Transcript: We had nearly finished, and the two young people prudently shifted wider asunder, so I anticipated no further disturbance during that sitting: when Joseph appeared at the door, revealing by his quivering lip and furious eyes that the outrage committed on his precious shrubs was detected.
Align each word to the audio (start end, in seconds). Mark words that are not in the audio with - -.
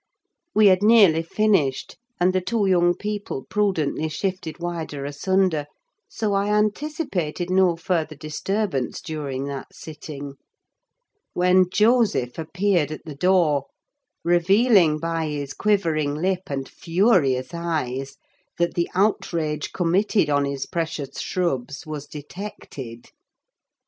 We 0.55 0.65
had 0.65 0.81
nearly 0.81 1.21
finished, 1.21 1.95
and 2.19 2.33
the 2.33 2.41
two 2.41 2.65
young 2.65 2.95
people 2.95 3.43
prudently 3.47 4.09
shifted 4.09 4.57
wider 4.57 5.05
asunder, 5.05 5.67
so 6.09 6.33
I 6.33 6.47
anticipated 6.47 7.51
no 7.51 7.75
further 7.75 8.15
disturbance 8.15 8.99
during 8.99 9.45
that 9.45 9.75
sitting: 9.75 10.37
when 11.33 11.69
Joseph 11.69 12.39
appeared 12.39 12.91
at 12.91 13.05
the 13.05 13.13
door, 13.13 13.67
revealing 14.23 14.97
by 14.97 15.27
his 15.27 15.53
quivering 15.53 16.15
lip 16.15 16.45
and 16.49 16.67
furious 16.67 17.53
eyes 17.53 18.17
that 18.57 18.73
the 18.73 18.89
outrage 18.95 19.71
committed 19.71 20.31
on 20.31 20.45
his 20.45 20.65
precious 20.65 21.19
shrubs 21.19 21.85
was 21.85 22.07
detected. 22.07 23.11